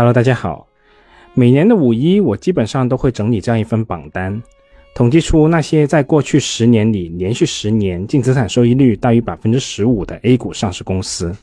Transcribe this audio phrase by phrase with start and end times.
[0.00, 0.66] Hello，大家好。
[1.34, 4.42] 每年的五一，我基本上都会整理这样一份榜单，
[4.94, 11.36] 统计出那些在过去十年里连续十年净资产收益率大于百分之十五的 A 股上市公司。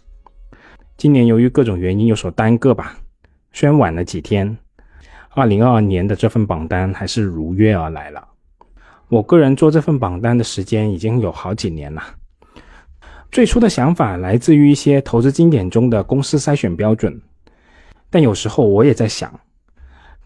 [0.98, 2.98] 今年由于各种原因有所耽搁吧，
[3.54, 4.58] 虽然晚了几天，
[5.36, 8.28] 二零二二年的这份榜单还是如约而来了。
[9.08, 12.02] 我个人做这份榜单的时间已经有好几年了。
[13.32, 17.22] 最初的想法来自于一些投资经典中的公司筛选标准。
[18.10, 19.40] 但有时候我也在想，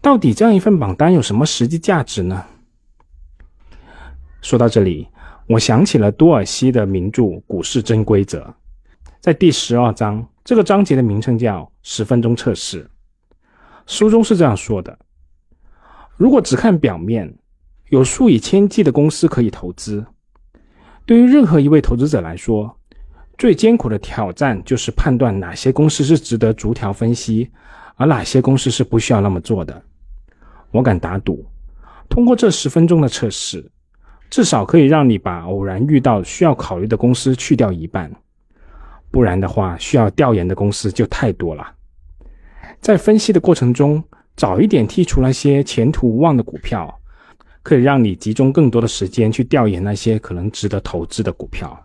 [0.00, 2.44] 到底这样一份榜单有什么实际价值呢？
[4.40, 5.08] 说到这里，
[5.48, 8.40] 我想起了多尔西的名著《股市真规则》，
[9.20, 12.88] 在第十二章，这个章节的名称叫“十分钟测试”。
[13.86, 14.98] 书中是这样说的：
[16.16, 17.36] 如果只看表面，
[17.90, 20.04] 有数以千计的公司可以投资，
[21.04, 22.78] 对于任何一位投资者来说，
[23.36, 27.50] 最艰苦的挑战就是判断哪些公司是值得逐条分析。
[27.96, 29.82] 而哪些公司是不需要那么做的？
[30.70, 31.44] 我敢打赌，
[32.08, 33.70] 通过这十分钟的测试，
[34.30, 38.10] 至少可以让你把偶然遇到需要考虑的公司去掉一半。
[39.10, 41.74] 不然的话，需要调研的公司就太多了。
[42.80, 44.02] 在分析的过程中，
[44.34, 46.98] 早一点剔除那些前途无望的股票，
[47.62, 51.78] 可以让你集中更多的时间去调研那些可能值得投资的股票。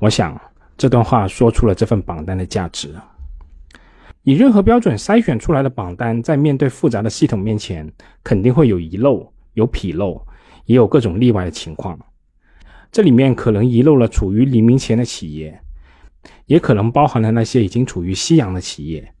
[0.00, 0.38] 我想
[0.76, 2.92] 这段话说出了这份榜单的价值。
[4.24, 7.90] 以任何标准筛选出来的榜单，在面对复杂的系统面前，
[8.22, 10.24] 肯定会有遗漏、有纰漏，
[10.66, 11.98] 也有各种例外的情况。
[12.92, 15.60] 这里面可能遗漏了处于黎明前的企业，
[16.46, 19.12] 也可能包含了那些已经处于夕阳的企业，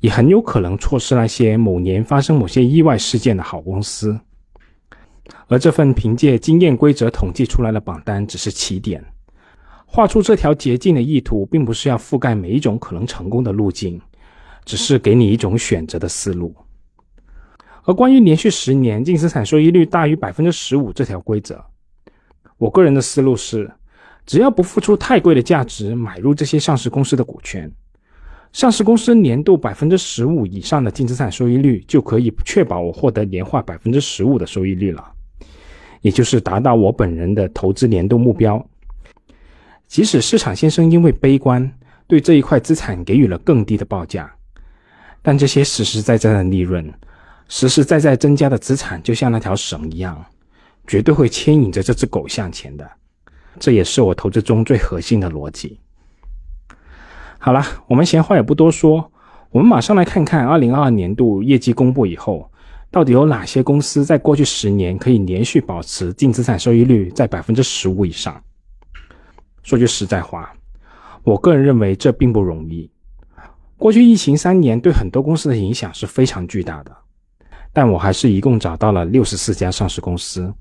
[0.00, 4.18] 也很有可能错失那些某年发生某些意外事件的好公司。
[5.46, 9.04] 而这份凭借经验规则统计出来的榜单只是起点，
[9.86, 14.00] 画出这条捷径的意图，并不是要覆盖每一种可能成功的路径。
[14.68, 16.54] 只是给你一种选择的思路。
[17.84, 21.58] 而关于连续十年净资产收益率大于百分之十五这条规则，
[22.58, 23.70] 我个人的思路是，
[24.26, 27.72] 只要不付出太贵的价值买入这些上市公司的股权，
[28.52, 35.02] 上市公司年度百分之十五以上的净资产收益率就可以确保我获得年化百分之十五的收益率了，
[36.02, 38.62] 也就是达到我本人的投资年度目标。
[39.86, 41.72] 即使市场先生因为悲观，
[42.06, 44.30] 对这一块资产给予了更低的报价。
[45.22, 46.92] 但这些实实在在的利润，
[47.48, 50.24] 实实在在增加的资产，就像那条绳一样，
[50.86, 52.88] 绝对会牵引着这只狗向前的。
[53.58, 55.80] 这也是我投资中最核心的逻辑。
[57.38, 59.12] 好了，我们闲话也不多说，
[59.50, 62.50] 我们马上来看看二零二二年度业绩公布以后，
[62.90, 68.40] 到底有哪些公司在过去十年可以连续保持净资产收益率在百分之十五以上。
[69.62, 70.52] 说句实在话，
[71.22, 72.90] 我个人认为这并不容易。
[73.78, 76.94] 过去疫情三年对很多公司的影响是非常巨大的，
[77.72, 80.52] 但我还是一共找到了六十四家上市公司。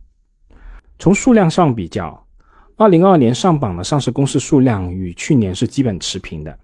[0.99, 2.25] 从数量上比较，
[2.75, 6.57] 二零二二年上榜的上市公司数量与去年是基本持平的。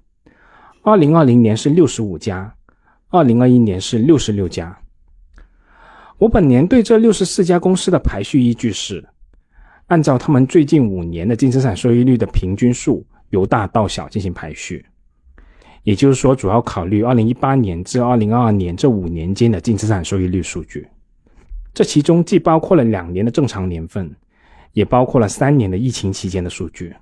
[0.84, 2.54] 二零二零年是六十五家，
[3.10, 4.78] 二零二一年是六十六家。
[6.20, 9.04] 我本年对这六十四家公司的排序依据是，
[9.88, 14.86] 按照他们最近五年的净资产收益率的平均数由大到小进行排序。
[15.84, 20.88] 也就是说，主要考虑二零一八年至二零二二年这五年间的净资产收益率数据。
[21.74, 24.10] 这其中既包括了两年的正常年份，
[24.72, 26.96] 也包括了三年的疫情期间的数据。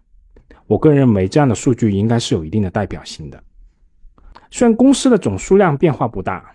[0.65, 3.43] 我个人认为，这样的数据应该是有一定的代表性的。
[4.49, 6.51] 虽然公司的总数量变化不大，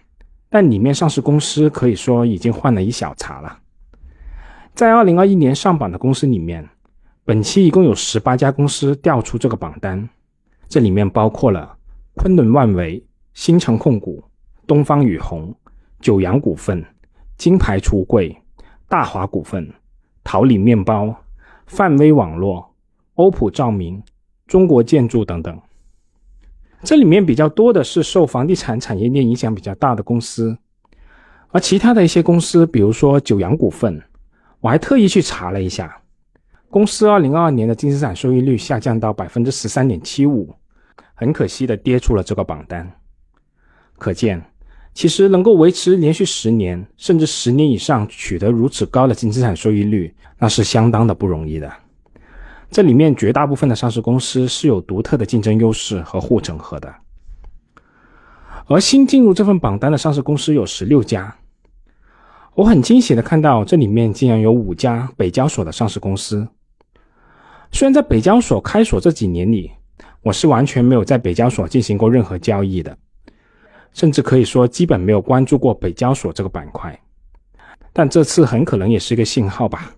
[0.51, 3.59] 但里面上市公司可以说已经换了一小茬了。
[4.75, 6.69] 在二零二一年上榜的公司里面，
[7.25, 10.09] 本期一共有十八家公司调出这个榜单，
[10.69, 11.76] 这里面包括了。
[12.17, 13.05] 昆仑万维、
[13.35, 14.25] 新城控股、
[14.67, 15.55] 东方雨虹、
[16.01, 16.83] 九阳股份、
[17.37, 18.35] 金牌橱柜、
[18.89, 19.71] 大华股份、
[20.25, 21.15] 桃李面包、
[21.67, 22.75] 泛威网络、
[23.17, 24.03] 欧普照明、
[24.47, 25.61] 中国建筑等等。
[26.83, 30.57] 这里面比较多的是受房地产产业链影响比较大的公司，
[31.51, 34.03] 而其他的一些公司，比如说九阳股份，
[34.61, 36.01] 我还特意去查了一下，
[36.71, 40.55] 公司二零二二年的净资产收益率下降到百分之十三点七五。
[41.19, 42.93] 很可惜的跌出了这个榜单，
[43.97, 44.45] 可见，
[44.93, 51.73] 其实能够维持连续十年甚至十年以上取得如此高的净资产收益率，那是相当的不容易的。
[52.71, 56.95] 这里面绝大部分的上市公司是有独特的竞争优势和护城河的，
[58.67, 61.35] 而新进入这份榜单的上市公司有十六家，
[62.55, 66.47] 我很惊喜的看到这里面竟然有五家北交所的上市公司。
[67.73, 69.71] 虽然在北交所开锁这几年里，
[70.27, 72.99] 我是完全没有在北交所进行过任何交易的，
[73.93, 77.01] 甚至可以说基本没有关注过北交所这个板块。
[77.93, 79.95] 但这次很可能也是一个信号吧。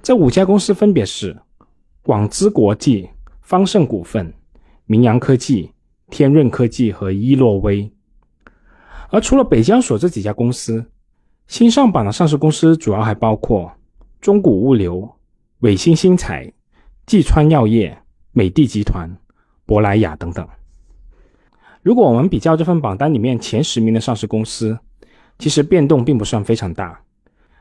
[0.00, 1.36] 这五家公司分别是
[2.04, 3.10] 广资国际、
[3.40, 4.32] 方盛股份、
[4.86, 5.72] 明阳科技、
[6.08, 7.92] 天润科技和伊洛威。
[9.10, 10.86] 而除了北交所这几家公司，
[11.48, 13.72] 新上榜的上市公司主要还包括
[14.20, 15.16] 中谷物流、
[15.62, 16.52] 伟星新材、
[17.06, 17.98] 济川药业、
[18.30, 19.10] 美的集团、
[19.66, 20.46] 珀莱雅等等。
[21.82, 24.78] 如果我们比较这份榜单里面前十名的上市公司，
[25.38, 27.02] 其实变动并不算非常大。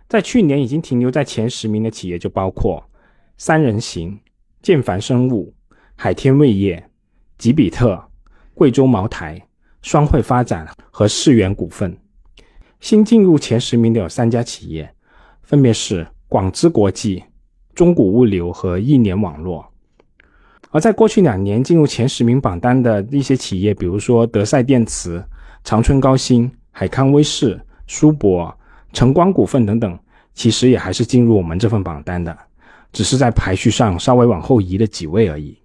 [0.07, 2.83] 在去年已经停留在前十名的企业就包括
[3.37, 4.19] 三人行、
[4.61, 5.53] 建凡生物、
[5.95, 6.89] 海天味业、
[7.37, 8.09] 吉比特、
[8.53, 9.41] 贵州茅台、
[9.81, 11.97] 双汇发展和世源股份。
[12.81, 14.93] 新进入前十名的有三家企业，
[15.43, 17.23] 分别是广资国际、
[17.73, 19.70] 中谷物流和亿年网络。
[20.71, 25.23] 而在过去两年进入前十名榜单的一些企业，比如说德赛电池、
[25.63, 28.53] 长春高新、海康威视、舒博、
[28.93, 29.99] 晨光股份等等，
[30.33, 32.35] 其实也还是进入我们这份榜单的，
[32.93, 35.57] 只是在排序上稍微往后移了几位而已。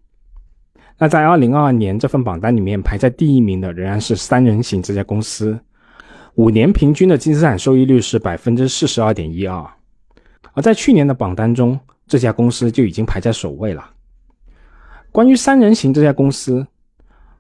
[0.99, 5.57] 那在二零二二年这份榜单里面排在第一名的仍然是三人行这家公司，
[6.35, 9.65] 五年平均的净资产收益率是百分之四十二点一二，
[10.55, 13.89] 而在去年的榜单中，这家公司就已经排在首位了。
[15.17, 16.67] 关于三人行这家公司，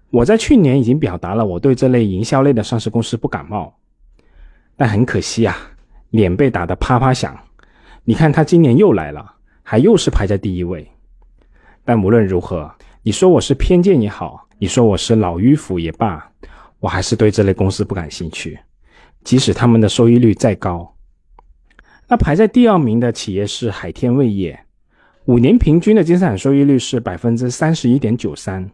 [0.08, 3.70] 我在去年已经表达了我对这类营销类的上市公司不感冒，
[4.78, 5.55] 但很可惜啊，
[6.08, 7.38] 脸被打得啪啪响。
[8.02, 9.31] 你看他今年又来了，
[9.62, 10.90] 还又是排在第一位。
[11.84, 16.32] 但无论如何，你说我是偏见也好，你说我是老迂腐也罢，
[16.81, 18.58] 我还是对这类公司不感兴趣，
[19.23, 20.96] 即使他们的收益率再高。
[22.08, 24.58] 那排在第二名的企业是海天味业。
[25.26, 28.70] 五年平均的净资产收益率是百分之三十一点九三。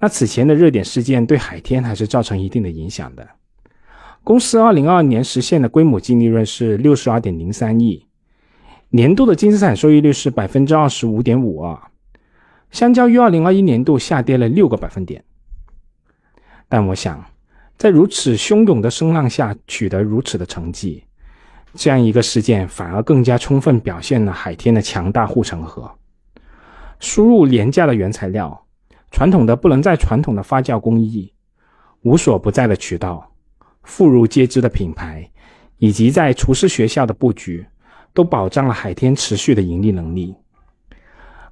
[0.00, 3.26] 那此前的热点事件对海天还是造成一定的影响的。
[4.24, 8.04] 公司二零二二年实现的规模净利润是六十二点零三亿，
[8.90, 11.78] 年度的净资产收益率是百分之二十五点五二，
[12.72, 15.22] 相较于二零二一年度下跌了六个百分点。
[16.68, 17.24] 但我想，
[17.78, 21.04] 在如此汹涌的声浪下取得如此的成绩。
[21.76, 25.90] 这样一个事件反而更加充分表现了海天的强大护城河。
[26.98, 28.66] 输入廉价的原材料，
[29.10, 31.32] 传统的不能再传统的发酵工艺，
[32.02, 33.30] 无所不在的渠道，
[33.82, 35.30] 妇孺皆知的品牌，
[35.76, 37.66] 以及在厨师学校的布局，
[38.14, 40.34] 都保障了海天持续的盈利能力。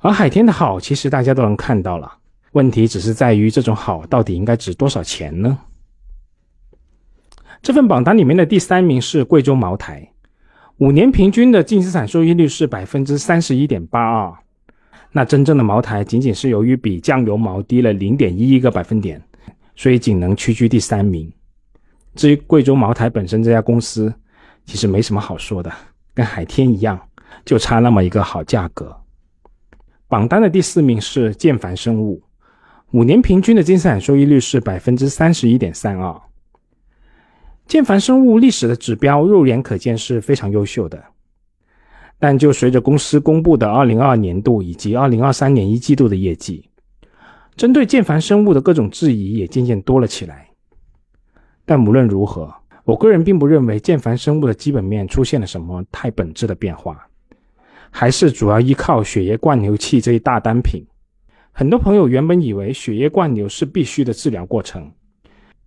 [0.00, 2.10] 而海天的好，其实大家都能看到了，
[2.52, 5.58] 问题只是在于这种好到底应该值多少钱呢？
[7.60, 10.13] 这份榜单里面的第三名是贵州茅台。
[10.78, 14.34] 五年平均的净资产收益率是百分之三十一点八二，
[15.12, 19.22] 那真正的茅台仅仅是由于比酱油毛低了零点一一个百分点，
[19.76, 21.32] 所以仅能屈居第三名。
[22.16, 24.12] 至于贵州茅台本身这家公司，
[24.66, 25.72] 其实没什么好说的，
[26.12, 27.00] 跟海天一样，
[27.44, 28.96] 就差那么一个好价格。
[30.08, 32.20] 榜单的第四名是建凡生物，
[32.90, 36.20] 五年平均的净资产收益率是百分之三十一点三二。
[37.66, 41.02] 建凡生物历史的指标肉眼可见是非常优秀的，
[42.18, 46.68] 但就随着公司公布的二零二二年度以及二零二三年一季度的业绩，
[47.56, 50.48] 针对建凡生物的各种质疑也渐渐多了起来。
[51.64, 52.54] 但无论如何，
[52.84, 57.06] 我个人并不认为建凡生物的基本面出现了什么太本质的变化，
[57.90, 60.84] 还是主要依靠血液灌流器这一大单品。
[61.50, 64.92] 很多朋友原本以为血液灌流是必须的治疗过程。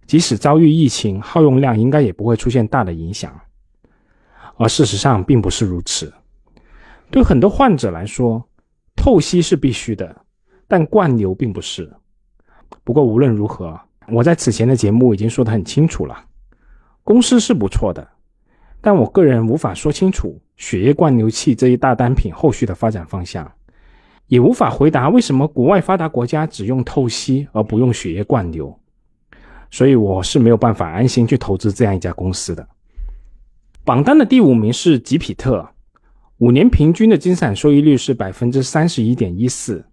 [0.07, 3.37] 即使遭遇疫情，耗用量应该也不会出现大的影响，
[4.55, 6.11] 而事实上并不是如此。
[7.11, 8.41] 对很多患者来说，
[8.95, 10.15] 透析是必须的，
[10.65, 11.93] 但灌流并不是。
[12.85, 16.17] 不过无论如何，我在此前的节目已经说得很清楚了，
[17.03, 18.07] 公司是不错的，
[18.79, 23.49] 但我个人无法说清楚血液灌流器这一大单品后续的发展方向，
[24.27, 28.77] 也无法回答为什么国外发达国家只用透析而不用血液灌流。
[29.69, 32.67] 所以我是没有办法安心去投资这样一家公司的。
[33.83, 35.69] 榜单的第五名是吉比特，
[36.37, 39.85] 五年平均的净资产收益率是百分之三十一点一四。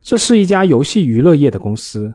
[0.00, 2.14] 这是一家游戏娱乐业的公司，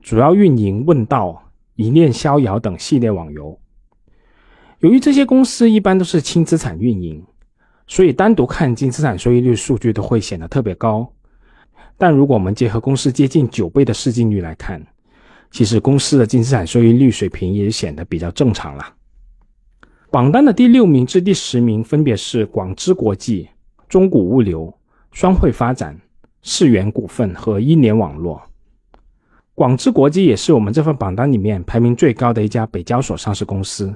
[0.00, 1.28] 主要运营《问道》
[1.74, 3.58] 《一念逍遥》等系列网游。
[4.78, 7.22] 由于这些公司一般都是轻资产运营，
[7.86, 11.12] 所以单独看净资产收益率数据都会显得特别高。
[11.98, 14.80] 但如果我们结合公司接近九倍的市净率来看，
[15.50, 18.94] 其实公司的净资产收益率水平也显得比较正常了。
[20.10, 23.48] 榜单的第六名至第十名分别是广知国际、
[23.88, 24.72] 中谷物流、
[25.12, 25.96] 双汇发展、
[26.42, 28.42] 世源股份和一年网络。
[29.54, 33.94] 广智国际也是我们这份榜单里面排名最高的一家北交所上市公司。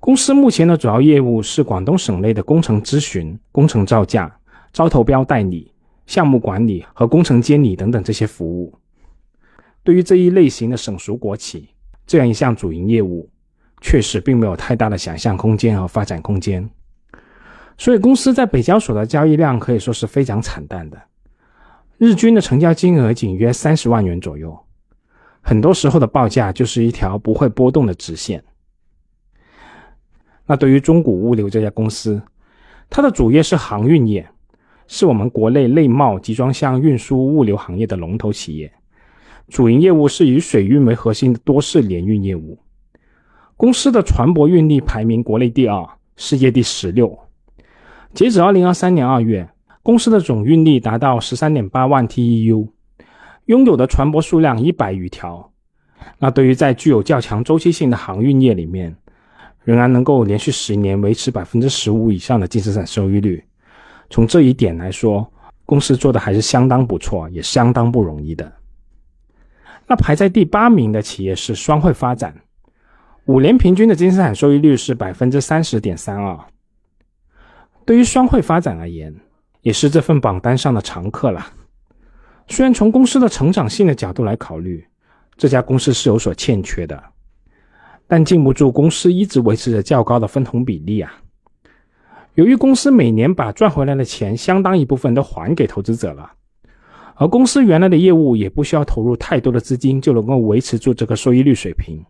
[0.00, 4.34] 公司目前的主要业务是广东省内的工程咨询、工程造价、
[4.72, 5.72] 招投标代理、
[6.06, 8.74] 项目管理和工程监理等等这些服务。
[9.86, 11.68] 对于这一类型的省属国企，
[12.08, 13.30] 这样一项主营业务，
[13.80, 16.68] 确实并没有太大的想象空间和发展空间。
[17.78, 21.00] 所以，公司在北交所的交易量可以说是非常惨淡的。
[21.98, 24.58] 日均的成交金额仅约三十万元左右，
[25.40, 28.42] 很多时候的报价就是一条不会波动的直线。
[30.46, 32.20] 那对于中古物流这家公司，
[32.90, 34.28] 它的主业是航运业，
[34.88, 38.72] 是我们国内内贸集装箱运输物流行业的龙头企业，
[39.48, 42.58] 主营业务是以水运为核心的多式联运业务。
[43.56, 47.18] 公司的船舶运力排名国内第二，世界第十六。
[48.14, 49.48] 截止二零二三年二月。
[49.82, 52.66] 公司的总运力达到十三点八万 TEU，
[53.44, 55.52] 拥有的船舶数量一百余条。
[56.18, 58.96] 那对于在具有较强周期性的航运业里面，
[59.62, 63.44] 仍然能够连续十年维持百分之十五以上的净资产收益率，
[64.10, 65.24] 从这一点来说，
[65.64, 68.52] 公司做的还是相当不错，也相当不容易的。
[69.88, 72.34] 那排在第八名的企业是双汇发展，
[73.26, 76.38] 五年平均的净资产收益率是百分之三十点三二。
[77.84, 79.14] 对于双汇发展而言，
[79.62, 81.46] 也是这份榜单上的常客了。
[82.48, 84.84] 虽然从公司的成长性的角度来考虑，
[85.36, 87.00] 这家公司是有所欠缺的，
[88.08, 91.12] 但禁不住公司一直维持着较高的分红比例啊。
[92.34, 96.32] 由于公司每年把赚回来的钱相当一部分都还给投资者了，
[97.16, 102.02] 而公司原来的业务也不需要投入太多的资金就能够维持住这个收益率水平。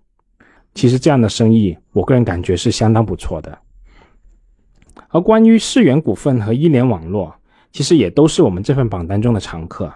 [0.74, 3.58] 其实这样的生意，我个人感觉是相当不错的。
[5.08, 7.34] 而关于世源股份和一联网络。
[7.72, 9.92] 其实也都是我们这份榜单中的常客。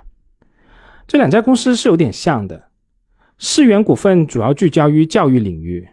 [1.06, 2.68] 这两家公司是有点像的，
[3.38, 5.88] 世源股份主要聚焦于教育领域，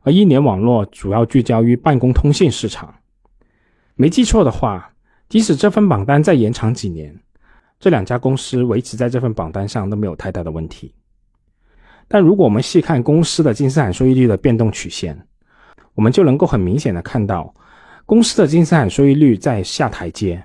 [0.00, 2.92] 而一联网络主要聚焦于办公通信市场。
[3.94, 4.92] 没记错的话，
[5.28, 7.20] 即使这份榜单再延长几年，
[7.80, 10.94] 这两家公司维持在这份榜单上都没有太大的问题。
[12.06, 15.18] 但如果我们细看公司的净资产收益率的变动曲线，
[15.94, 17.54] 我们就能够很明显的看到，
[18.04, 20.42] 公司的净资产收益率在下台阶。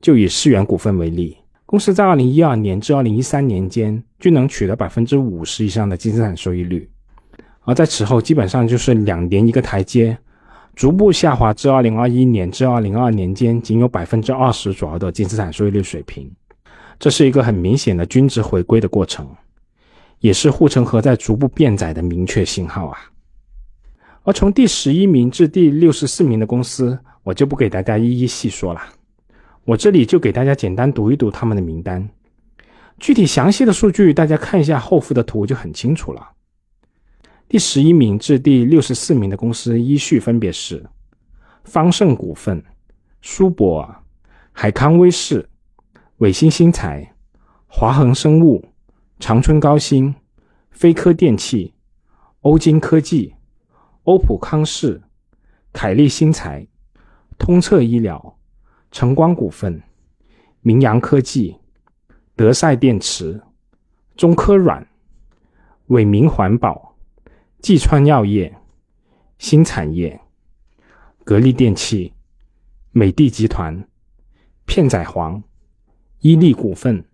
[0.00, 1.36] 就以世源股份为例，
[1.66, 6.90] 公司在二零一二年至二零一三年间均能取得百分之五十以上的净资产收益率，
[7.62, 10.18] 而在此后基本上就是两年一个台阶，
[10.74, 16.30] 逐步下滑至二零二一年至二零二二年间仅有百分之二十左右的净资产收益率水平，
[16.98, 19.28] 这是一个很明显的均值回归的过程，
[20.20, 22.98] 也是护城河在逐步变窄的明确信号啊。
[24.22, 28.80] 而从第十一名至第六十四名的公司，我就不给大家一一细说了。
[29.64, 32.08] 我这里就给大家简单读一读他们的名单，
[32.98, 36.26] 具体详细的数据大家看一下后附的图就很清楚了。
[37.50, 40.88] 第十一名至第六十四名的公司依序分别是：
[41.64, 42.64] 方盛股份、
[43.22, 44.02] 苏博尔、
[44.52, 45.48] 海康威视、
[46.18, 47.12] 伟星新材、
[47.66, 48.64] 华恒生物、
[49.18, 50.14] 长春高新、
[50.70, 51.74] 飞科电器、
[52.42, 53.34] 欧金科技、
[54.04, 55.02] 欧普康视、
[55.72, 56.64] 凯利新材、
[57.36, 58.36] 通策医疗。
[58.92, 59.82] 晨光股份、
[60.60, 61.56] 明阳科技、
[62.36, 63.42] 德赛电池、
[64.16, 64.86] 中科软、
[65.86, 66.96] 伟明环保、
[67.62, 68.56] 济川药业、
[69.38, 70.20] 新产业、
[71.24, 72.12] 格力电器、
[72.92, 73.88] 美的集团、
[74.66, 75.42] 片仔癀、
[76.20, 77.04] 伊利股份、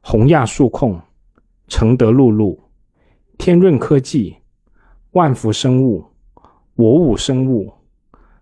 [0.00, 1.00] 宏亚数控、
[1.68, 2.58] 承德露露、
[3.38, 4.36] 天润科技、
[5.12, 6.04] 万福生物、
[6.74, 7.72] 我武生物、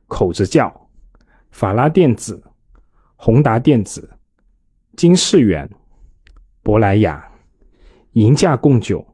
[0.06, 0.88] 口子窖、
[1.50, 2.42] 法拉电子。
[3.24, 4.18] 宏达电子、
[4.96, 5.70] 金世远、
[6.64, 7.24] 珀莱雅、
[8.14, 9.06] 银价贡酒、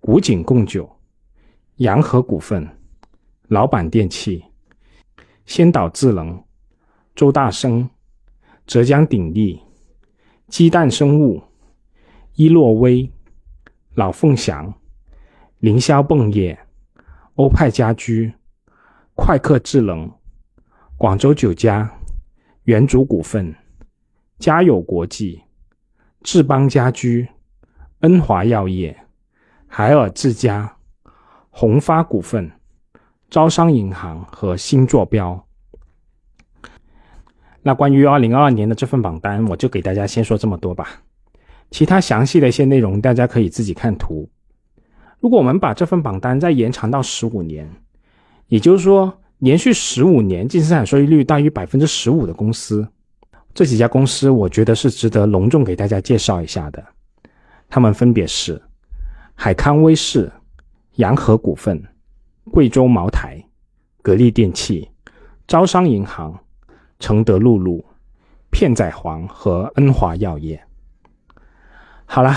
[0.00, 0.90] 古井贡酒、
[1.76, 2.68] 洋河股份、
[3.48, 4.44] 老板电器、
[5.46, 6.42] 先导智能、
[7.14, 7.88] 周大生、
[8.66, 9.60] 浙江鼎力、
[10.48, 11.42] 鸡蛋生物、
[12.34, 13.10] 伊洛威、
[13.94, 14.72] 老凤祥、
[15.58, 16.58] 凌霄泵业、
[17.34, 18.32] 欧派家居、
[19.14, 20.10] 快客智能、
[20.96, 21.90] 广州酒家。
[22.64, 23.54] 元祖股份、
[24.38, 25.42] 嘉友国际、
[26.22, 27.28] 智邦家居、
[28.00, 29.04] 恩华药业、
[29.66, 30.74] 海尔智家、
[31.56, 32.50] 宏发股份、
[33.30, 35.46] 招商银行和新坐标。
[37.62, 41.00] 那关于二零二二年的这份榜单，我就给大家先说这么多吧。
[41.70, 44.28] 其他详细的一些内容，大家可以自己看图。
[45.20, 47.70] 如果我们把这份榜单再延长到十五年，
[48.48, 49.20] 也就是说。
[49.38, 52.88] 连续十五年净资产收益率大于百分之十五的公司，
[53.52, 56.82] 这几家公司我觉得是值得隆重给大家介绍一下的。
[57.68, 58.62] 他们分别是
[59.34, 60.32] 海康威视、
[60.96, 61.82] 洋河股份、
[62.52, 63.44] 贵州茅台、
[64.00, 64.88] 格力电器、
[65.46, 66.38] 招商银行、
[67.00, 67.84] 承德露露、
[68.50, 70.62] 片仔癀和恩华药业。
[72.06, 72.32] 好了，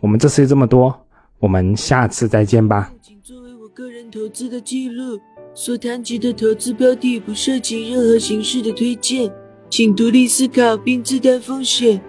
[0.00, 1.06] 我们这次就这么多，
[1.38, 2.92] 我们下次再见吧。
[3.02, 5.20] 仅作为我个人投资的记录，
[5.54, 9.30] 所谈及的投资标的不涉及任何形式的推荐，
[9.68, 12.00] 请独立思考并自担风险。